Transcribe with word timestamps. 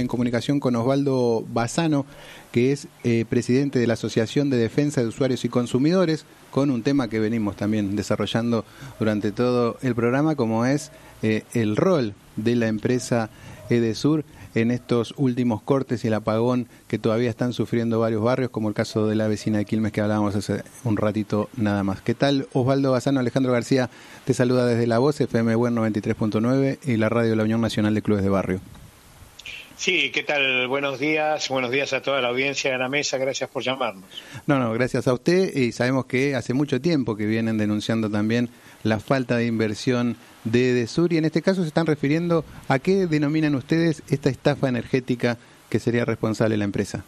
en 0.00 0.08
comunicación 0.08 0.60
con 0.60 0.76
Osvaldo 0.76 1.44
Bazano, 1.52 2.06
que 2.50 2.72
es 2.72 2.88
eh, 3.04 3.24
presidente 3.28 3.78
de 3.78 3.86
la 3.86 3.94
Asociación 3.94 4.50
de 4.50 4.56
Defensa 4.56 5.00
de 5.00 5.08
Usuarios 5.08 5.44
y 5.44 5.48
Consumidores, 5.48 6.24
con 6.50 6.70
un 6.70 6.82
tema 6.82 7.08
que 7.08 7.18
venimos 7.18 7.56
también 7.56 7.96
desarrollando 7.96 8.64
durante 8.98 9.32
todo 9.32 9.76
el 9.82 9.94
programa, 9.94 10.36
como 10.36 10.66
es 10.66 10.90
eh, 11.22 11.44
el 11.54 11.76
rol 11.76 12.14
de 12.36 12.56
la 12.56 12.68
empresa 12.68 13.30
Edesur 13.70 14.24
en 14.54 14.70
estos 14.70 15.14
últimos 15.16 15.62
cortes 15.62 16.04
y 16.04 16.08
el 16.08 16.14
apagón 16.14 16.68
que 16.88 16.98
todavía 16.98 17.30
están 17.30 17.52
sufriendo 17.52 18.00
varios 18.00 18.22
barrios, 18.22 18.50
como 18.50 18.68
el 18.68 18.74
caso 18.74 19.06
de 19.06 19.14
la 19.14 19.28
vecina 19.28 19.58
de 19.58 19.64
Quilmes 19.64 19.92
que 19.92 20.00
hablábamos 20.00 20.34
hace 20.34 20.62
un 20.84 20.96
ratito 20.96 21.48
nada 21.56 21.82
más. 21.84 22.02
¿Qué 22.02 22.14
tal? 22.14 22.46
Osvaldo 22.52 22.92
Bazano, 22.92 23.20
Alejandro 23.20 23.52
García 23.52 23.88
te 24.24 24.34
saluda 24.34 24.66
desde 24.66 24.86
La 24.86 24.98
Voz, 24.98 25.20
FM 25.20 25.54
Buen 25.54 25.74
93.9 25.74 26.78
y 26.84 26.96
la 26.96 27.08
radio 27.08 27.30
de 27.30 27.36
la 27.36 27.44
Unión 27.44 27.60
Nacional 27.60 27.94
de 27.94 28.02
Clubes 28.02 28.22
de 28.22 28.30
Barrio. 28.30 28.60
Sí, 29.82 30.12
¿qué 30.12 30.22
tal? 30.22 30.68
Buenos 30.68 31.00
días, 31.00 31.48
buenos 31.48 31.72
días 31.72 31.92
a 31.92 32.00
toda 32.00 32.20
la 32.20 32.28
audiencia 32.28 32.70
de 32.70 32.78
la 32.78 32.88
mesa, 32.88 33.18
gracias 33.18 33.50
por 33.50 33.64
llamarnos. 33.64 34.04
No, 34.46 34.60
no, 34.60 34.72
gracias 34.72 35.08
a 35.08 35.12
usted 35.12 35.56
y 35.56 35.72
sabemos 35.72 36.06
que 36.06 36.36
hace 36.36 36.54
mucho 36.54 36.80
tiempo 36.80 37.16
que 37.16 37.26
vienen 37.26 37.58
denunciando 37.58 38.08
también 38.08 38.48
la 38.84 39.00
falta 39.00 39.38
de 39.38 39.46
inversión 39.46 40.16
de 40.44 40.70
Edesur 40.70 41.12
y 41.12 41.16
en 41.16 41.24
este 41.24 41.42
caso 41.42 41.62
se 41.62 41.66
están 41.66 41.86
refiriendo 41.86 42.44
a 42.68 42.78
qué 42.78 43.08
denominan 43.08 43.56
ustedes 43.56 44.04
esta 44.08 44.30
estafa 44.30 44.68
energética 44.68 45.36
que 45.68 45.80
sería 45.80 46.04
responsable 46.04 46.56
la 46.56 46.64
empresa. 46.64 47.04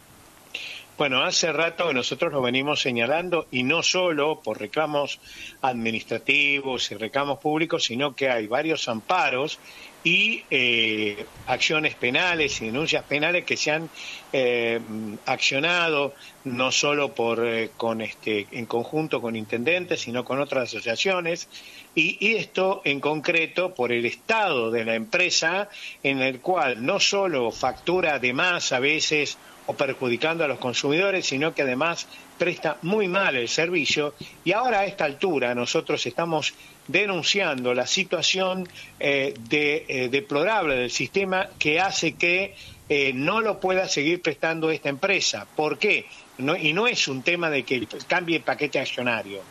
Bueno, 0.97 1.23
hace 1.23 1.53
rato 1.53 1.93
nosotros 1.93 2.33
lo 2.33 2.41
venimos 2.41 2.81
señalando 2.81 3.47
y 3.51 3.63
no 3.63 3.83
solo 3.83 4.41
por 4.43 4.59
reclamos 4.59 5.21
administrativos 5.61 6.91
y 6.91 6.95
reclamos 6.95 7.39
públicos, 7.39 7.85
sino 7.85 8.15
que 8.15 8.29
hay 8.29 8.47
varios 8.47 8.89
amparos 8.89 9.59
y 10.05 10.45
eh, 10.51 11.25
acciones 11.47 11.95
penales 11.95 12.61
y 12.61 12.67
denuncias 12.67 13.03
penales 13.05 13.43
que 13.43 13.57
se 13.57 13.71
han 13.71 13.89
eh, 14.31 14.79
accionado 15.25 16.13
no 16.43 16.71
solo 16.71 17.15
por 17.15 17.43
eh, 17.43 17.71
con 17.75 18.01
este 18.01 18.47
en 18.51 18.67
conjunto 18.67 19.19
con 19.19 19.35
intendentes 19.35 20.01
sino 20.01 20.23
con 20.23 20.39
otras 20.39 20.69
asociaciones 20.69 21.49
y, 21.95 22.23
y, 22.23 22.35
esto 22.35 22.83
en 22.85 22.99
concreto 22.99 23.73
por 23.73 23.91
el 23.91 24.05
estado 24.05 24.69
de 24.69 24.85
la 24.85 24.93
empresa 24.93 25.69
en 26.03 26.21
el 26.21 26.39
cual 26.39 26.85
no 26.85 26.99
solo 26.99 27.49
factura 27.49 28.19
de 28.19 28.31
más 28.31 28.73
a 28.73 28.79
veces 28.79 29.39
o 29.67 29.73
perjudicando 29.73 30.43
a 30.43 30.47
los 30.47 30.59
consumidores, 30.59 31.25
sino 31.25 31.53
que 31.53 31.63
además 31.63 32.07
presta 32.37 32.77
muy 32.81 33.07
mal 33.07 33.35
el 33.35 33.47
servicio 33.47 34.13
y 34.43 34.51
ahora 34.51 34.81
a 34.81 34.85
esta 34.85 35.05
altura 35.05 35.55
nosotros 35.55 36.05
estamos 36.05 36.53
denunciando 36.87 37.73
la 37.73 37.87
situación 37.87 38.67
eh, 38.99 39.33
de, 39.49 39.85
eh, 39.87 40.09
deplorable 40.09 40.75
del 40.75 40.91
sistema 40.91 41.49
que 41.57 41.79
hace 41.79 42.13
que 42.13 42.55
eh, 42.87 43.13
no 43.13 43.41
lo 43.41 43.59
pueda 43.59 43.87
seguir 43.87 44.21
prestando 44.21 44.69
esta 44.69 44.89
empresa. 44.89 45.47
¿Por 45.55 45.79
qué? 45.79 46.05
Y 46.37 46.73
no 46.73 46.85
es 46.85 47.07
un 47.07 47.23
tema 47.23 47.49
de 47.49 47.63
que 47.63 47.87
cambie 48.07 48.37
el 48.37 48.43
paquete 48.43 48.79
accionario. 48.79 49.41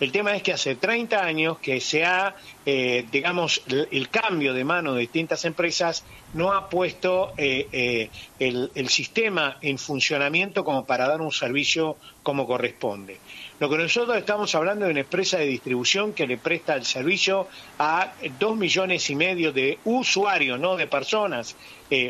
El 0.00 0.10
tema 0.10 0.34
es 0.34 0.42
que 0.42 0.52
hace 0.52 0.74
30 0.74 1.24
años 1.24 1.58
que 1.58 1.80
se 1.80 2.04
ha, 2.04 2.34
eh, 2.66 3.06
digamos, 3.12 3.62
el, 3.68 4.08
cambio 4.08 4.52
de 4.52 4.64
mano 4.64 4.94
de 4.94 5.02
distintas 5.02 5.44
empresas 5.44 6.04
no 6.32 6.52
ha 6.52 6.68
puesto 6.68 7.32
eh, 7.36 7.68
eh, 7.70 8.10
el, 8.40 8.88
sistema 8.88 9.56
en 9.62 9.78
funcionamiento 9.78 10.64
como 10.64 10.84
para 10.84 11.06
dar 11.06 11.20
un 11.20 11.30
servicio 11.30 11.96
como 12.24 12.44
corresponde. 12.44 13.18
Lo 13.60 13.70
que 13.70 13.78
nosotros 13.78 14.16
estamos 14.16 14.52
hablando 14.56 14.84
de 14.84 14.90
una 14.90 15.00
empresa 15.00 15.38
de 15.38 15.46
distribución 15.46 16.12
que 16.12 16.26
le 16.26 16.38
presta 16.38 16.74
el 16.74 16.84
servicio 16.84 17.46
a 17.78 18.14
dos 18.40 18.56
millones 18.56 19.08
y 19.10 19.14
medio 19.14 19.52
de 19.52 19.78
usuarios, 19.84 20.58
no 20.58 20.76
de 20.76 20.88
personas. 20.88 21.54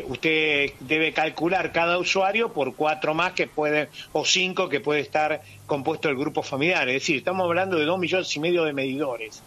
Usted 0.07 0.71
debe 0.79 1.13
calcular 1.13 1.71
cada 1.71 1.99
usuario 1.99 2.51
por 2.51 2.75
cuatro 2.75 3.13
más 3.13 3.33
que 3.33 3.45
puede, 3.45 3.89
o 4.13 4.25
cinco 4.25 4.67
que 4.67 4.79
puede 4.79 5.01
estar 5.01 5.43
compuesto 5.65 6.09
el 6.09 6.15
grupo 6.15 6.43
familiar. 6.43 6.87
Es 6.87 6.95
decir, 6.95 7.17
estamos 7.17 7.45
hablando 7.45 7.77
de 7.77 7.85
dos 7.85 7.99
millones 7.99 8.35
y 8.35 8.39
medio 8.39 8.63
de 8.63 8.73
medidores, 8.73 9.41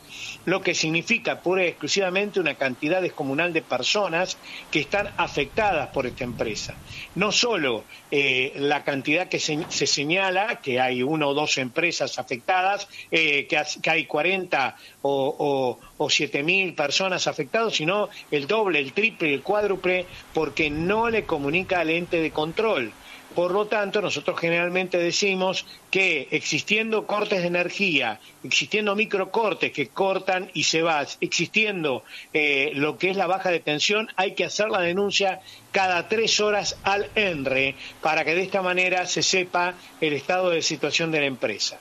lo 0.45 0.61
que 0.61 0.75
significa 0.75 1.41
pura 1.41 1.65
y 1.65 1.69
exclusivamente 1.69 2.41
una 2.41 2.55
cantidad 2.55 3.01
descomunal 3.01 3.53
de 3.53 3.63
personas 3.63 4.37
que 4.71 4.81
están 4.81 5.09
afectadas 5.17 5.89
por 5.91 6.07
esta 6.07 6.25
empresa. 6.25 6.75
No 7.15 7.33
solo 7.33 7.85
eh, 8.11 8.53
la 8.57 8.85
cantidad 8.85 9.29
que 9.29 9.39
se, 9.39 9.65
se, 9.69 9.87
señala, 9.87 10.61
que 10.61 10.81
hay 10.81 11.03
una 11.03 11.27
o 11.27 11.35
dos 11.35 11.59
empresas 11.59 12.19
afectadas, 12.19 12.89
eh, 13.11 13.47
que, 13.47 13.61
que, 13.83 13.91
hay 13.91 14.07
40 14.07 14.77
o, 15.03 15.37
o, 15.39 16.05
o 16.05 16.11
7 16.11 16.43
mil 16.43 16.75
personas 16.75 17.27
afectadas, 17.27 17.75
sino 17.75 18.09
el 18.31 18.47
doble, 18.47 18.79
el 18.79 18.93
triple, 18.93 19.35
el 19.35 19.43
cuádruple, 19.43 20.07
porque 20.35 20.71
no 20.71 21.11
le 21.11 21.25
comunica 21.25 21.81
al 21.81 21.91
ente 21.91 22.21
de 22.21 22.31
control. 22.31 22.93
Por 23.39 23.53
lo 23.53 23.69
tanto, 23.69 24.03
nosotros 24.03 24.37
generalmente 24.41 24.99
decimos 24.99 25.65
que 25.93 26.27
existiendo 26.33 27.07
cortes 27.07 27.43
de 27.43 27.47
energía, 27.47 28.19
existiendo 28.43 28.97
microcortes 28.97 29.71
que 29.71 29.91
cortan 29.91 30.51
y 30.55 30.65
se 30.65 30.83
van, 30.83 31.07
existiendo 31.21 32.03
eh, 32.35 32.73
lo 32.75 32.99
que 32.99 33.11
es 33.11 33.17
la 33.17 33.29
baja 33.29 33.53
de 33.53 33.61
tensión, 33.61 34.09
hay 34.17 34.35
que 34.35 34.45
hacer 34.45 34.71
la 34.71 34.81
denuncia 34.81 35.41
cada 35.71 36.09
tres 36.09 36.41
horas 36.41 36.81
al 36.83 37.11
ENRE 37.15 37.77
para 38.03 38.25
que 38.25 38.35
de 38.35 38.43
esta 38.43 38.61
manera 38.61 39.07
se 39.07 39.23
sepa 39.23 39.75
el 40.01 40.15
estado 40.15 40.51
de 40.51 40.61
situación 40.61 41.13
de 41.13 41.21
la 41.21 41.27
empresa. 41.27 41.79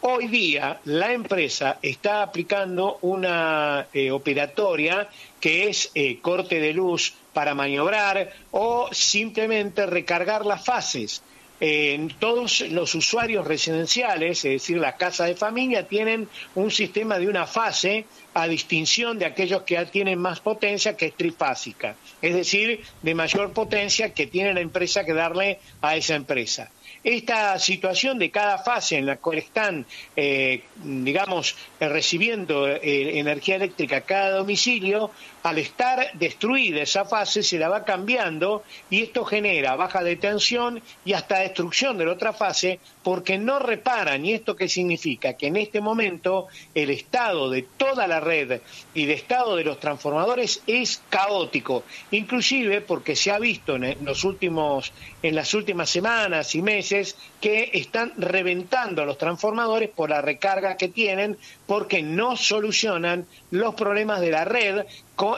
Hoy 0.00 0.26
día 0.26 0.80
la 0.86 1.12
empresa 1.12 1.78
está 1.82 2.22
aplicando 2.22 2.98
una 3.02 3.86
eh, 3.94 4.10
operatoria 4.10 5.08
que 5.40 5.68
es 5.68 5.90
eh, 5.94 6.18
corte 6.20 6.58
de 6.58 6.72
luz 6.72 7.14
para 7.36 7.54
maniobrar 7.54 8.32
o 8.50 8.88
simplemente 8.92 9.84
recargar 9.84 10.46
las 10.46 10.64
fases. 10.64 11.22
Eh, 11.60 12.08
todos 12.18 12.62
los 12.70 12.94
usuarios 12.94 13.46
residenciales, 13.46 14.38
es 14.46 14.52
decir, 14.52 14.78
las 14.78 14.94
casas 14.94 15.26
de 15.28 15.36
familia, 15.36 15.86
tienen 15.86 16.30
un 16.54 16.70
sistema 16.70 17.18
de 17.18 17.28
una 17.28 17.46
fase 17.46 18.06
a 18.32 18.48
distinción 18.48 19.18
de 19.18 19.26
aquellos 19.26 19.64
que 19.64 19.84
tienen 19.84 20.18
más 20.18 20.40
potencia, 20.40 20.96
que 20.96 21.06
es 21.06 21.14
trifásica, 21.14 21.94
es 22.22 22.34
decir, 22.34 22.80
de 23.02 23.14
mayor 23.14 23.52
potencia 23.52 24.14
que 24.14 24.26
tiene 24.26 24.54
la 24.54 24.60
empresa 24.60 25.04
que 25.04 25.12
darle 25.12 25.60
a 25.82 25.94
esa 25.94 26.14
empresa 26.14 26.70
esta 27.06 27.56
situación 27.60 28.18
de 28.18 28.32
cada 28.32 28.58
fase 28.58 28.98
en 28.98 29.06
la 29.06 29.16
cual 29.16 29.38
están, 29.38 29.86
eh, 30.16 30.64
digamos, 30.82 31.54
recibiendo 31.78 32.66
eh, 32.66 33.20
energía 33.20 33.54
eléctrica 33.54 34.00
cada 34.00 34.38
domicilio, 34.38 35.12
al 35.44 35.58
estar 35.58 36.10
destruida 36.14 36.82
esa 36.82 37.04
fase 37.04 37.44
se 37.44 37.60
la 37.60 37.68
va 37.68 37.84
cambiando 37.84 38.64
y 38.90 39.02
esto 39.02 39.24
genera 39.24 39.76
baja 39.76 40.02
de 40.02 40.16
tensión 40.16 40.82
y 41.04 41.12
hasta 41.12 41.38
destrucción 41.38 41.96
de 41.96 42.06
la 42.06 42.12
otra 42.12 42.32
fase 42.32 42.80
porque 43.06 43.38
no 43.38 43.60
reparan. 43.60 44.26
¿Y 44.26 44.32
esto 44.32 44.56
qué 44.56 44.68
significa? 44.68 45.34
Que 45.34 45.46
en 45.46 45.56
este 45.56 45.80
momento 45.80 46.48
el 46.74 46.90
estado 46.90 47.48
de 47.48 47.62
toda 47.62 48.08
la 48.08 48.18
red 48.18 48.60
y 48.94 49.06
de 49.06 49.12
estado 49.12 49.54
de 49.54 49.62
los 49.62 49.78
transformadores 49.78 50.60
es 50.66 51.00
caótico, 51.08 51.84
inclusive 52.10 52.80
porque 52.80 53.14
se 53.14 53.30
ha 53.30 53.38
visto 53.38 53.76
en 53.76 54.04
los 54.04 54.24
últimos 54.24 54.92
en 55.22 55.36
las 55.36 55.54
últimas 55.54 55.88
semanas 55.88 56.56
y 56.56 56.62
meses 56.62 57.16
que 57.40 57.70
están 57.74 58.12
reventando 58.16 59.04
los 59.04 59.18
transformadores 59.18 59.88
por 59.90 60.10
la 60.10 60.20
recarga 60.20 60.76
que 60.76 60.88
tienen 60.88 61.38
porque 61.64 62.02
no 62.02 62.36
solucionan 62.36 63.24
los 63.52 63.76
problemas 63.76 64.20
de 64.20 64.30
la 64.32 64.44
red 64.44 64.84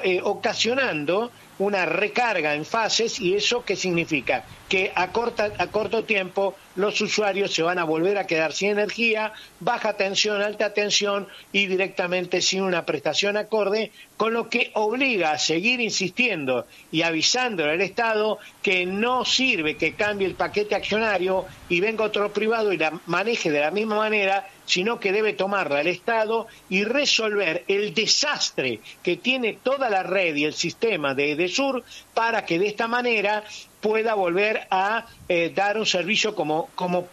eh, 0.03 0.21
ocasionando 0.25 1.31
una 1.59 1.87
recarga 1.87 2.55
en 2.55 2.65
fases 2.65 3.21
y 3.21 3.35
eso 3.35 3.65
qué 3.65 3.77
significa 3.77 4.45
que 4.69 4.93
a, 4.95 5.13
corta, 5.13 5.53
a 5.59 5.69
corto 5.69 6.05
tiempo 6.05 6.57
los 6.77 7.01
usuarios 7.01 7.53
se 7.53 7.63
van 7.63 7.79
a 7.79 7.85
volver 7.85 8.19
a 8.19 8.27
quedar 8.27 8.53
sin 8.53 8.71
energía, 8.71 9.33
baja 9.61 9.95
tensión, 9.95 10.43
alta 10.43 10.75
tensión 10.75 11.27
y 11.53 11.67
directamente 11.67 12.41
sin 12.43 12.63
una 12.63 12.85
prestación 12.85 13.37
acorde, 13.37 13.93
con 14.17 14.35
lo 14.35 14.49
que 14.49 14.71
obliga 14.75 15.33
a 15.33 15.39
seguir 15.39 15.81
insistiendo 15.81 16.67
y 16.93 17.03
avisando 17.03 17.65
al 17.65 17.81
Estado 17.81 18.39
que 18.63 18.85
no 18.85 19.25
sirve 19.25 19.77
que 19.77 19.95
cambie 19.95 20.27
el 20.27 20.35
paquete 20.35 20.75
accionario 20.75 21.47
y 21.69 21.81
venga 21.81 22.05
otro 22.05 22.33
privado 22.33 22.73
y 22.73 22.79
la 22.79 23.01
maneje 23.07 23.51
de 23.51 23.61
la 23.61 23.71
misma 23.71 23.97
manera, 23.97 24.47
sino 24.69 25.01
que 25.01 25.13
debe 25.13 25.33
tomarla 25.33 25.81
el 25.81 25.87
Estado 25.89 26.47
y 26.69 26.85
resolver 26.85 27.65
el 27.69 27.95
desastre 27.95 28.81
que 29.03 29.17
tiene 29.17 29.55
toda 29.55 29.89
la 29.89 30.03
red 30.03 30.37
y 30.37 30.45
el 30.45 30.53
sistema 30.53 31.15
de 31.15 31.33
EDESUR 31.33 31.83
para 32.13 32.45
que 32.45 32.59
de 32.59 32.67
esta 32.67 32.87
manera 32.87 33.43
pueda 33.81 34.13
volver 34.13 34.67
a 34.71 35.07
eh, 35.29 35.53
dar 35.55 35.79
un 35.79 35.87
servicio 35.87 36.35
como, 36.35 36.69
como, 36.75 37.09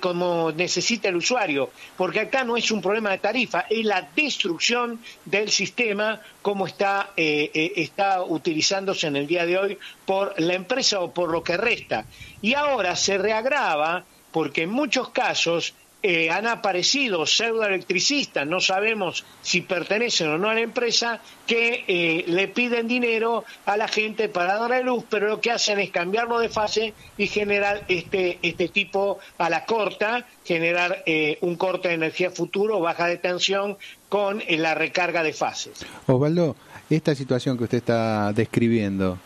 como 0.00 0.52
necesita 0.52 1.08
el 1.08 1.16
usuario, 1.16 1.70
porque 1.96 2.20
acá 2.20 2.44
no 2.44 2.56
es 2.56 2.70
un 2.70 2.80
problema 2.80 3.10
de 3.10 3.18
tarifa, 3.18 3.64
es 3.68 3.84
la 3.84 4.08
destrucción 4.14 5.00
del 5.24 5.50
sistema 5.50 6.20
como 6.42 6.66
está, 6.66 7.10
eh, 7.16 7.50
eh, 7.52 7.72
está 7.76 8.22
utilizándose 8.22 9.08
en 9.08 9.16
el 9.16 9.26
día 9.26 9.46
de 9.46 9.58
hoy 9.58 9.78
por 10.06 10.38
la 10.40 10.54
empresa 10.54 11.00
o 11.00 11.10
por 11.10 11.30
lo 11.30 11.42
que 11.42 11.56
resta. 11.56 12.06
Y 12.40 12.54
ahora 12.54 12.94
se 12.94 13.18
reagrava 13.18 14.04
porque 14.30 14.62
en 14.62 14.70
muchos 14.70 15.08
casos 15.10 15.74
eh, 16.02 16.30
han 16.30 16.46
aparecido 16.46 17.26
pseudoelectricistas, 17.26 18.46
no 18.46 18.60
sabemos 18.60 19.24
si 19.42 19.60
pertenecen 19.60 20.30
o 20.30 20.38
no 20.38 20.48
a 20.48 20.54
la 20.54 20.60
empresa, 20.60 21.20
que 21.46 21.84
eh, 21.86 22.24
le 22.26 22.48
piden 22.48 22.88
dinero 22.88 23.44
a 23.66 23.76
la 23.76 23.86
gente 23.86 24.30
para 24.30 24.54
darle 24.54 24.82
luz, 24.82 25.04
pero 25.10 25.28
lo 25.28 25.42
que 25.42 25.50
hacen 25.50 25.78
es 25.78 25.90
cambiarlo 25.90 26.38
de 26.38 26.48
fase 26.48 26.94
y 27.18 27.26
generar 27.26 27.84
este, 27.88 28.38
este 28.40 28.68
tipo 28.68 29.18
a 29.36 29.50
la 29.50 29.66
corta, 29.66 30.26
generar 30.42 31.02
eh, 31.04 31.36
un 31.42 31.56
corte 31.56 31.88
de 31.88 31.94
energía 31.94 32.30
futuro, 32.30 32.80
baja 32.80 33.06
de 33.06 33.18
tensión 33.18 33.76
con 34.08 34.42
la 34.48 34.74
recarga 34.74 35.22
de 35.22 35.34
fases. 35.34 35.84
Osvaldo, 36.06 36.56
esta 36.88 37.14
situación 37.14 37.58
que 37.58 37.64
usted 37.64 37.78
está 37.78 38.32
describiendo, 38.32 39.18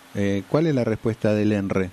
¿cuál 0.48 0.66
es 0.66 0.74
la 0.74 0.84
respuesta 0.84 1.32
del 1.32 1.52
ENRE? 1.52 1.90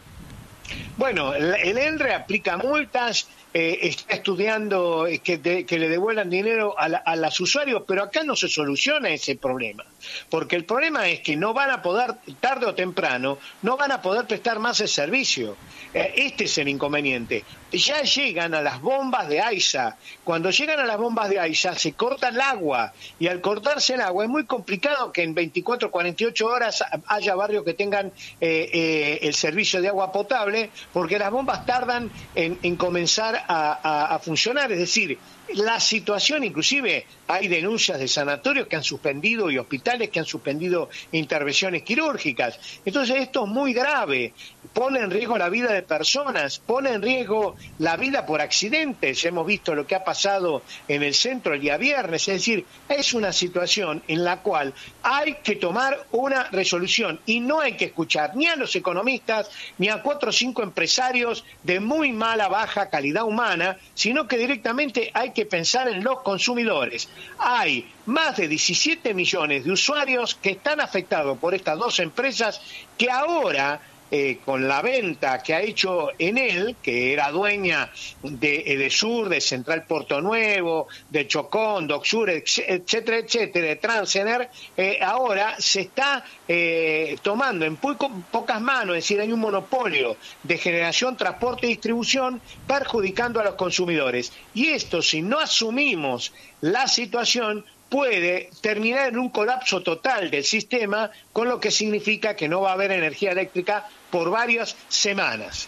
Bueno, 1.02 1.34
el 1.34 1.80
ENRE 1.80 2.14
aplica 2.14 2.58
multas, 2.58 3.28
eh, 3.54 3.80
está 3.82 4.16
estudiando 4.16 5.08
eh, 5.08 5.20
que, 5.20 5.36
le 5.38 5.90
devuelvan 5.90 6.30
dinero 6.30 6.74
a, 6.80 6.86
a 6.86 7.16
los 7.18 7.38
usuarios, 7.42 7.84
pero 7.86 8.04
acá 8.04 8.24
no 8.24 8.34
se 8.34 8.48
soluciona 8.48 9.10
ese 9.10 9.36
problema, 9.36 9.84
porque 10.30 10.56
el 10.56 10.64
problema 10.64 11.10
es 11.10 11.20
que 11.20 11.36
no 11.36 11.54
van 11.54 11.70
a 11.70 11.82
poder, 11.82 12.14
tarde 12.40 12.66
o 12.66 12.74
temprano, 12.74 13.40
no 13.62 13.76
van 13.76 13.92
a 13.92 14.02
poder 14.02 14.26
prestar 14.26 14.60
más 14.60 14.80
el 14.80 14.88
servicio. 14.88 15.58
Eh, 15.94 16.14
este 16.16 16.46
es 16.46 16.58
el 16.60 16.70
inconveniente. 16.70 17.44
Ya 17.74 18.02
llegan 18.04 18.54
a 18.54 18.62
las 18.62 18.80
bombas 18.80 19.28
de 19.28 19.42
AISA. 19.42 19.98
Cuando 20.24 20.50
llegan 20.50 20.80
a 20.80 20.86
las 20.86 20.98
bombas 20.98 21.30
de 21.30 21.40
AISA 21.40 21.76
se 21.76 21.92
corta 21.92 22.30
el 22.30 22.40
agua 22.40 22.94
y 23.20 23.28
al 23.28 23.42
cortarse 23.42 23.96
el 23.96 24.02
agua 24.02 24.24
es 24.24 24.30
muy 24.30 24.46
complicado 24.46 25.12
que 25.12 25.24
en 25.24 25.34
24 25.34 25.90
o 25.90 25.92
48 25.92 26.48
horas 26.48 26.84
haya 27.08 27.36
barrios 27.36 27.66
que 27.66 27.74
tengan 27.74 28.12
el 28.40 29.34
servicio 29.34 29.82
de 29.82 29.90
agua 29.90 30.12
potable 30.12 30.70
porque 30.92 31.20
las 31.20 31.32
bombas 31.32 31.66
tardan 31.66 32.12
en 32.34 32.76
comenzar 32.78 33.44
a, 33.48 34.20
funcionar. 34.24 34.72
Es 34.72 34.80
decir, 34.80 35.22
la 35.56 35.80
situación, 35.80 36.44
inclusive 36.44 37.06
hay 37.28 37.48
denuncias 37.48 38.00
de 38.00 38.08
sanatorios 38.08 38.68
que 38.68 38.76
han 38.76 38.84
suspendido 38.84 39.50
y 39.50 39.58
hospitales 39.58 40.10
que 40.10 40.20
han 40.20 40.26
suspendido 40.26 40.90
intervenciones 41.12 41.84
quirúrgicas. 41.84 42.60
Entonces 42.86 43.18
esto 43.18 43.46
es 43.46 43.50
muy 43.50 43.74
grave, 43.74 44.34
pone 44.74 45.00
en 45.00 45.12
riesgo 45.12 45.38
la 45.38 45.50
vida 45.50 45.72
de 45.72 45.82
personas, 45.82 46.60
pone 46.60 46.92
en 46.92 47.02
riesgo 47.02 47.56
la 47.80 47.98
vida 47.98 48.26
por 48.26 48.42
accidentes. 48.42 49.24
Hemos 49.26 49.46
visto 49.46 49.76
lo 49.76 49.88
que 49.88 49.96
ha 49.96 50.04
pasado 50.04 50.64
en 50.88 51.04
el 51.04 51.14
centro 51.14 51.54
el 51.54 51.62
día 51.62 51.78
viernes. 51.78 52.28
Es 52.28 52.36
decir, 52.36 52.66
es 52.90 53.14
una 53.14 53.32
situación 53.32 54.04
en 54.08 54.24
la 54.24 54.42
cual 54.42 54.74
hay 55.04 55.36
que 55.44 55.56
tomar 55.56 56.06
una 56.12 56.44
resolución 56.52 57.20
y 57.26 57.40
no 57.40 57.62
hay 57.62 57.74
que 57.74 57.86
escuchar 57.86 58.36
ni 58.36 58.48
a 58.48 58.56
los 58.56 58.76
economistas 58.76 59.50
ni 59.78 59.90
a 59.90 60.02
cuatro 60.02 60.30
o 60.30 60.34
cinco 60.34 60.64
empresarios 60.64 61.44
de 61.64 61.80
muy 61.80 62.12
mala, 62.12 62.48
baja 62.48 62.90
calidad 62.90 63.24
humana, 63.24 63.78
sino 63.94 64.28
que 64.28 64.38
directamente 64.38 65.12
hay 65.14 65.32
que 65.32 65.41
pensar 65.46 65.88
en 65.88 66.04
los 66.04 66.22
consumidores. 66.22 67.10
Hay 67.38 67.92
más 68.06 68.38
de 68.38 68.48
17 68.48 69.14
millones 69.14 69.64
de 69.64 69.72
usuarios 69.72 70.36
que 70.36 70.52
están 70.52 70.82
afectados 70.82 71.38
por 71.38 71.54
estas 71.54 71.78
dos 71.78 72.00
empresas 72.00 72.62
que 72.98 73.10
ahora 73.10 73.82
eh, 74.14 74.40
con 74.44 74.68
la 74.68 74.82
venta 74.82 75.42
que 75.42 75.54
ha 75.54 75.62
hecho 75.62 76.10
en 76.20 76.38
él, 76.38 76.76
que 76.84 77.14
era 77.14 77.32
dueña 77.32 77.90
de 78.22 78.64
Edesur, 78.74 79.30
de 79.30 79.40
Central 79.40 79.86
Puerto 79.86 80.20
Nuevo, 80.20 80.90
de 81.10 81.28
Chocón, 81.28 81.88
Docsur, 81.88 82.30
etcétera, 82.30 83.20
etcétera, 83.20 83.68
de 83.68 83.76
Transener, 83.78 84.50
eh, 84.76 85.00
ahora 85.02 85.56
se 85.60 85.82
está 85.82 86.26
eh, 86.46 87.16
tomando 87.22 87.66
en 87.66 87.78
pocas 87.78 88.60
manos, 88.60 88.98
es 88.98 89.04
decir, 89.06 89.22
hay 89.22 89.32
un 89.32 89.40
monopolio 89.40 90.18
de 90.44 90.58
generación, 90.58 91.16
transporte 91.16 91.68
y 91.68 91.70
distribución 91.70 92.42
perjudicando 92.68 93.40
a 93.40 93.46
los 93.46 93.56
consumidores. 93.56 94.34
Y 94.54 94.68
esto, 94.68 95.02
si 95.02 95.22
no 95.22 95.40
asumimos 95.40 96.34
la 96.60 96.88
situación, 96.90 97.64
puede 97.92 98.50
terminar 98.62 99.10
en 99.10 99.20
un 99.20 99.30
colapso 99.30 99.82
total 99.82 100.32
del 100.32 100.46
sistema, 100.46 101.12
con 101.34 101.50
lo 101.50 101.60
que 101.60 101.72
significa 101.72 102.38
que 102.38 102.48
no 102.48 102.62
va 102.62 102.70
a 102.70 102.74
haber 102.74 102.92
energía 102.92 103.32
eléctrica 103.32 103.90
por 104.12 104.30
varias 104.30 104.76
semanas. 104.90 105.68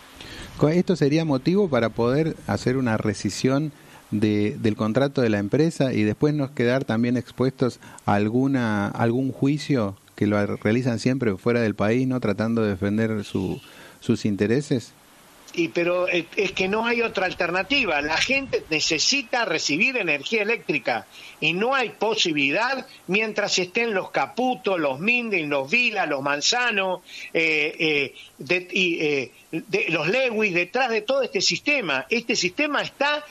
¿Esto 0.71 0.95
sería 0.95 1.25
motivo 1.25 1.69
para 1.69 1.89
poder 1.89 2.35
hacer 2.47 2.77
una 2.77 2.97
rescisión 2.97 3.71
del 4.11 4.75
contrato 4.75 5.21
de 5.21 5.29
la 5.29 5.39
empresa 5.39 5.91
y 5.93 6.03
después 6.03 6.35
nos 6.35 6.51
quedar 6.51 6.85
también 6.85 7.17
expuestos 7.17 7.79
a 8.05 8.13
alguna, 8.13 8.87
algún 8.87 9.31
juicio 9.31 9.97
que 10.15 10.27
lo 10.27 10.45
realizan 10.57 10.99
siempre 10.99 11.35
fuera 11.37 11.61
del 11.61 11.73
país, 11.73 12.07
no 12.07 12.19
tratando 12.19 12.61
de 12.61 12.69
defender 12.69 13.23
sus 13.23 14.25
intereses? 14.25 14.93
Y 15.53 15.67
pero 15.67 16.07
es 16.07 16.51
que 16.53 16.67
no 16.67 16.85
hay 16.85 17.01
otra 17.01 17.25
alternativa. 17.25 18.01
La 18.01 18.17
gente 18.17 18.63
necesita 18.69 19.45
recibir 19.45 19.97
energía 19.97 20.41
eléctrica 20.41 21.05
y 21.39 21.53
no 21.53 21.75
hay 21.75 21.89
posibilidad 21.89 22.85
mientras 23.07 23.57
estén 23.59 23.93
los 23.93 24.11
Caputos, 24.11 24.79
los 24.79 24.99
Minden, 24.99 25.49
los 25.49 25.69
Vila, 25.69 26.05
los 26.05 26.21
Manzano 26.21 27.03
eh, 27.33 28.13
eh, 28.49 28.67
y 28.71 28.99
eh, 29.01 29.31
los 29.89 30.07
Lewis 30.07 30.53
detrás 30.53 30.89
de 30.89 31.01
todo 31.01 31.21
este 31.21 31.41
sistema. 31.41 32.05
Este 32.09 32.35
sistema 32.35 32.81
está 32.81 33.23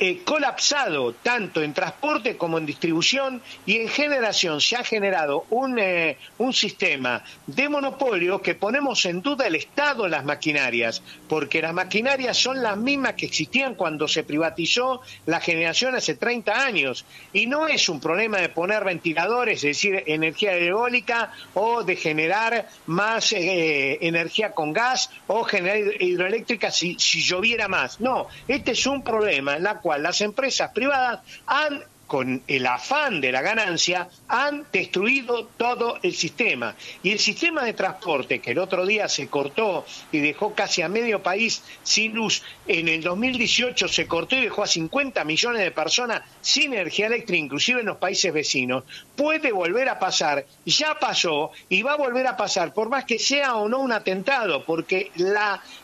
eh, 0.00 0.22
colapsado 0.24 1.12
tanto 1.14 1.60
en 1.60 1.74
transporte 1.74 2.36
como 2.36 2.56
en 2.58 2.66
distribución 2.66 3.42
y 3.66 3.78
en 3.78 3.88
generación 3.88 4.60
se 4.60 4.76
ha 4.76 4.84
generado 4.84 5.44
un, 5.50 5.78
eh, 5.78 6.16
un 6.38 6.52
sistema 6.52 7.24
de 7.46 7.68
monopolio 7.68 8.40
que 8.40 8.54
ponemos 8.54 9.04
en 9.06 9.22
duda 9.22 9.46
el 9.48 9.56
estado 9.56 10.04
de 10.04 10.10
las 10.10 10.24
maquinarias, 10.24 11.02
porque 11.28 11.60
las 11.60 11.74
maquinarias 11.74 12.36
son 12.36 12.62
las 12.62 12.76
mismas 12.76 13.14
que 13.14 13.26
existían 13.26 13.74
cuando 13.74 14.06
se 14.06 14.22
privatizó 14.22 15.00
la 15.26 15.40
generación 15.40 15.96
hace 15.96 16.14
30 16.14 16.64
años 16.64 17.04
y 17.32 17.46
no 17.46 17.66
es 17.66 17.88
un 17.88 17.98
problema 17.98 18.38
de 18.38 18.50
poner 18.50 18.84
ventiladores, 18.84 19.64
es 19.64 19.76
decir, 19.76 20.04
energía 20.06 20.56
eólica 20.56 21.32
o 21.54 21.82
de 21.82 21.96
generar 21.96 22.68
más 22.86 23.32
eh, 23.32 23.98
energía 24.02 24.52
con 24.52 24.72
gas 24.72 25.10
o 25.26 25.42
generar 25.42 25.78
hidroeléctrica 26.00 26.70
si, 26.70 26.96
si 26.98 27.20
lloviera 27.20 27.66
más. 27.66 28.00
No, 28.00 28.28
este 28.46 28.72
es 28.72 28.86
un 28.86 29.02
problema 29.02 29.56
en 29.56 29.64
la 29.64 29.80
cual 29.80 29.87
las 29.96 30.20
empresas 30.20 30.72
privadas 30.72 31.20
han 31.46 31.84
con 32.08 32.42
el 32.48 32.66
afán 32.66 33.20
de 33.20 33.30
la 33.30 33.42
ganancia, 33.42 34.08
han 34.26 34.66
destruido 34.72 35.46
todo 35.58 35.98
el 36.02 36.14
sistema. 36.14 36.74
Y 37.02 37.12
el 37.12 37.18
sistema 37.18 37.62
de 37.62 37.74
transporte, 37.74 38.40
que 38.40 38.52
el 38.52 38.58
otro 38.58 38.86
día 38.86 39.08
se 39.08 39.28
cortó 39.28 39.84
y 40.10 40.18
dejó 40.18 40.54
casi 40.54 40.80
a 40.80 40.88
medio 40.88 41.22
país 41.22 41.62
sin 41.82 42.14
luz, 42.14 42.42
en 42.66 42.88
el 42.88 43.02
2018 43.02 43.86
se 43.88 44.06
cortó 44.06 44.36
y 44.36 44.40
dejó 44.40 44.62
a 44.62 44.66
50 44.66 45.22
millones 45.24 45.62
de 45.62 45.70
personas 45.70 46.22
sin 46.40 46.72
energía 46.72 47.06
eléctrica, 47.06 47.38
inclusive 47.38 47.80
en 47.80 47.86
los 47.86 47.98
países 47.98 48.32
vecinos, 48.32 48.84
puede 49.14 49.52
volver 49.52 49.90
a 49.90 49.98
pasar, 49.98 50.46
ya 50.64 50.98
pasó 50.98 51.52
y 51.68 51.82
va 51.82 51.92
a 51.92 51.96
volver 51.96 52.26
a 52.26 52.38
pasar, 52.38 52.72
por 52.72 52.88
más 52.88 53.04
que 53.04 53.18
sea 53.18 53.56
o 53.56 53.68
no 53.68 53.80
un 53.80 53.92
atentado, 53.92 54.64
porque 54.64 55.12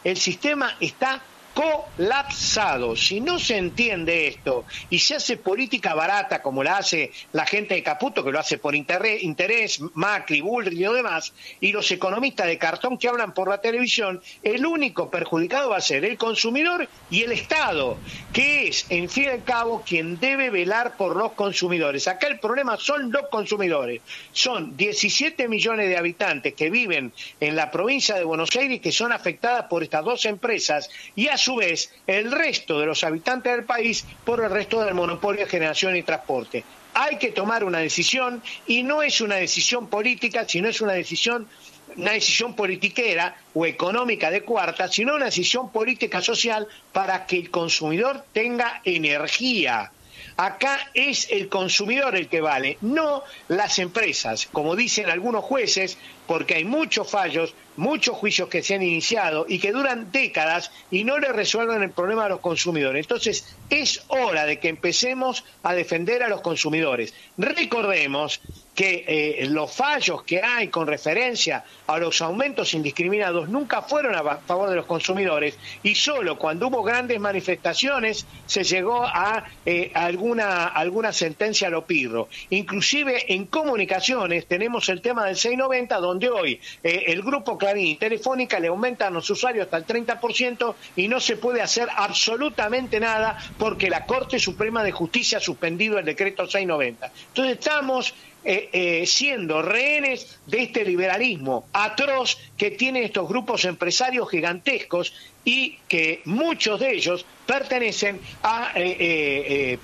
el 0.04 0.16
sistema 0.16 0.74
está 0.80 1.22
colapsado. 1.54 2.96
Si 2.96 3.20
no 3.20 3.38
se 3.38 3.56
entiende 3.56 4.26
esto 4.26 4.64
y 4.90 4.98
se 4.98 5.16
hace 5.16 5.36
política 5.36 5.94
barata 5.94 6.42
como 6.42 6.62
la 6.62 6.78
hace 6.78 7.12
la 7.32 7.46
gente 7.46 7.74
de 7.74 7.82
Caputo, 7.82 8.24
que 8.24 8.32
lo 8.32 8.40
hace 8.40 8.58
por 8.58 8.74
interés, 8.74 9.80
Macri, 9.94 10.40
Bullrich 10.40 10.78
y 10.78 10.92
demás, 10.92 11.32
y 11.60 11.72
los 11.72 11.90
economistas 11.90 12.46
de 12.46 12.58
cartón 12.58 12.98
que 12.98 13.08
hablan 13.08 13.32
por 13.32 13.48
la 13.48 13.58
televisión, 13.58 14.20
el 14.42 14.66
único 14.66 15.10
perjudicado 15.10 15.70
va 15.70 15.76
a 15.78 15.80
ser 15.80 16.04
el 16.04 16.18
consumidor 16.18 16.88
y 17.10 17.22
el 17.22 17.32
Estado, 17.32 17.96
que 18.32 18.68
es, 18.68 18.86
en 18.90 19.08
fin 19.08 19.24
y 19.24 19.28
al 19.28 19.44
cabo, 19.44 19.82
quien 19.86 20.18
debe 20.18 20.50
velar 20.50 20.96
por 20.96 21.16
los 21.16 21.32
consumidores. 21.32 22.08
Acá 22.08 22.26
el 22.26 22.40
problema 22.40 22.76
son 22.76 23.12
los 23.12 23.28
consumidores. 23.28 24.00
Son 24.32 24.76
17 24.76 25.48
millones 25.48 25.88
de 25.88 25.96
habitantes 25.96 26.54
que 26.54 26.70
viven 26.70 27.12
en 27.40 27.56
la 27.56 27.70
provincia 27.70 28.16
de 28.16 28.24
Buenos 28.24 28.54
Aires 28.56 28.80
que 28.80 28.92
son 28.92 29.12
afectadas 29.12 29.66
por 29.66 29.82
estas 29.82 30.04
dos 30.04 30.24
empresas 30.24 30.90
y 31.14 31.28
a 31.28 31.36
su 31.44 31.56
vez 31.56 31.92
el 32.06 32.32
resto 32.32 32.80
de 32.80 32.86
los 32.86 33.04
habitantes 33.04 33.52
del 33.52 33.64
país 33.64 34.04
por 34.24 34.42
el 34.42 34.50
resto 34.50 34.82
del 34.82 34.94
monopolio 34.94 35.44
de 35.44 35.50
generación 35.50 35.94
y 35.96 36.02
transporte. 36.02 36.64
Hay 36.94 37.18
que 37.18 37.32
tomar 37.32 37.64
una 37.64 37.78
decisión 37.78 38.42
y 38.66 38.82
no 38.82 39.02
es 39.02 39.20
una 39.20 39.36
decisión 39.36 39.88
política, 39.88 40.46
sino 40.48 40.68
es 40.68 40.80
una 40.80 40.92
decisión 40.92 41.48
una 41.96 42.12
decisión 42.12 42.54
politiquera 42.54 43.36
o 43.52 43.66
económica 43.66 44.30
de 44.30 44.42
cuarta, 44.42 44.88
sino 44.88 45.14
una 45.14 45.26
decisión 45.26 45.70
política 45.70 46.20
social 46.22 46.66
para 46.92 47.26
que 47.26 47.36
el 47.36 47.50
consumidor 47.50 48.24
tenga 48.32 48.80
energía. 48.84 49.92
Acá 50.36 50.90
es 50.94 51.30
el 51.30 51.48
consumidor 51.48 52.16
el 52.16 52.28
que 52.28 52.40
vale, 52.40 52.78
no 52.80 53.22
las 53.48 53.78
empresas. 53.78 54.48
Como 54.50 54.74
dicen 54.74 55.08
algunos 55.08 55.44
jueces, 55.44 55.96
porque 56.26 56.54
hay 56.54 56.64
muchos 56.64 57.08
fallos, 57.08 57.54
muchos 57.76 58.16
juicios 58.16 58.48
que 58.48 58.62
se 58.62 58.74
han 58.74 58.82
iniciado 58.82 59.46
y 59.48 59.58
que 59.60 59.70
duran 59.70 60.10
décadas 60.10 60.72
y 60.90 61.04
no 61.04 61.18
le 61.18 61.32
resuelven 61.32 61.82
el 61.82 61.90
problema 61.90 62.24
a 62.24 62.28
los 62.28 62.40
consumidores. 62.40 63.04
Entonces, 63.04 63.56
es 63.70 64.02
hora 64.08 64.44
de 64.44 64.58
que 64.58 64.68
empecemos 64.68 65.44
a 65.62 65.74
defender 65.74 66.22
a 66.22 66.28
los 66.28 66.40
consumidores. 66.40 67.14
Recordemos 67.36 68.40
que 68.74 69.04
eh, 69.06 69.46
los 69.46 69.72
fallos 69.72 70.22
que 70.24 70.42
hay 70.42 70.68
con 70.68 70.86
referencia 70.86 71.64
a 71.86 71.98
los 71.98 72.20
aumentos 72.22 72.74
indiscriminados 72.74 73.48
nunca 73.48 73.82
fueron 73.82 74.14
a 74.14 74.38
favor 74.38 74.70
de 74.70 74.76
los 74.76 74.86
consumidores 74.86 75.58
y 75.82 75.94
solo 75.94 76.38
cuando 76.38 76.68
hubo 76.68 76.82
grandes 76.82 77.20
manifestaciones 77.20 78.26
se 78.46 78.64
llegó 78.64 79.04
a 79.04 79.44
eh, 79.64 79.92
alguna, 79.94 80.66
alguna 80.66 81.12
sentencia 81.12 81.68
a 81.68 81.70
lo 81.70 81.86
pirro. 81.86 82.28
Inclusive 82.50 83.32
en 83.32 83.46
comunicaciones 83.46 84.46
tenemos 84.46 84.88
el 84.88 85.00
tema 85.00 85.26
del 85.26 85.36
690 85.36 85.96
donde 85.98 86.28
hoy 86.30 86.60
eh, 86.82 87.04
el 87.08 87.22
grupo 87.22 87.56
Clarín 87.56 87.98
Telefónica 87.98 88.58
le 88.58 88.68
aumentan 88.68 89.08
a 89.08 89.16
los 89.16 89.30
usuarios 89.30 89.66
hasta 89.66 89.76
el 89.76 89.86
30% 89.86 90.74
y 90.96 91.08
no 91.08 91.20
se 91.20 91.36
puede 91.36 91.62
hacer 91.62 91.88
absolutamente 91.94 92.98
nada 92.98 93.38
porque 93.58 93.88
la 93.88 94.06
Corte 94.06 94.38
Suprema 94.38 94.82
de 94.82 94.92
Justicia 94.92 95.38
ha 95.38 95.40
suspendido 95.40 95.98
el 95.98 96.04
decreto 96.04 96.44
690. 96.44 97.12
Entonces 97.28 97.58
estamos 97.58 98.14
eh, 98.46 98.68
eh, 98.74 99.06
siendo 99.06 99.62
rehenes 99.62 100.38
de 100.46 100.64
este 100.64 100.84
liberalismo 100.84 101.64
atroz 101.72 102.36
que 102.58 102.70
tienen 102.70 103.04
estos 103.04 103.26
grupos 103.26 103.64
empresarios 103.64 104.28
gigantescos 104.28 105.14
y 105.46 105.78
que 105.88 106.20
muchos 106.26 106.78
de 106.78 106.92
ellos 106.92 107.24
pertenecen 107.46 108.20
a 108.42 108.72
eh, 108.74 109.78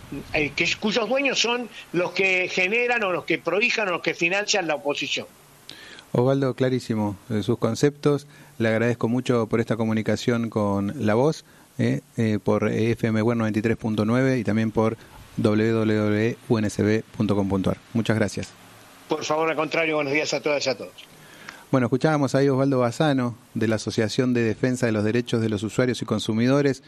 que, 0.54 0.68
cuyos 0.78 1.08
dueños 1.08 1.40
son 1.40 1.70
los 1.94 2.12
que 2.12 2.50
generan 2.52 3.02
o 3.02 3.12
los 3.12 3.24
que 3.24 3.38
prohijan 3.38 3.88
o 3.88 3.92
los 3.92 4.02
que 4.02 4.12
financian 4.12 4.66
la 4.66 4.74
oposición. 4.74 5.26
Osvaldo, 6.12 6.52
clarísimo 6.52 7.16
sus 7.42 7.56
conceptos. 7.56 8.26
Le 8.58 8.68
agradezco 8.68 9.08
mucho 9.08 9.46
por 9.46 9.60
esta 9.60 9.78
comunicación 9.78 10.50
con 10.50 11.06
la 11.06 11.14
voz, 11.14 11.46
por 12.44 12.68
FM 12.68 13.22
93.9 13.22 14.38
y 14.38 14.44
también 14.44 14.70
por 14.70 14.98
www.unsb.com.ar. 15.42 17.78
Muchas 17.92 18.16
gracias. 18.16 18.52
Por 19.08 19.24
favor, 19.24 19.50
al 19.50 19.56
contrario, 19.56 19.96
buenos 19.96 20.12
días 20.12 20.32
a 20.34 20.40
todas 20.40 20.64
y 20.66 20.70
a 20.70 20.76
todos. 20.76 20.92
Bueno, 21.70 21.86
escuchábamos 21.86 22.34
ahí 22.34 22.48
Osvaldo 22.48 22.80
Bazano 22.80 23.36
de 23.54 23.68
la 23.68 23.76
Asociación 23.76 24.34
de 24.34 24.42
Defensa 24.42 24.86
de 24.86 24.92
los 24.92 25.04
Derechos 25.04 25.40
de 25.40 25.48
los 25.48 25.62
Usuarios 25.62 26.02
y 26.02 26.04
Consumidores 26.04 26.78